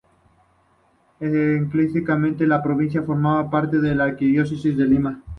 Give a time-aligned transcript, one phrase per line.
[1.19, 5.21] Eclesiásticamente la provincia formaba parte de la Arquidiócesis de Lima.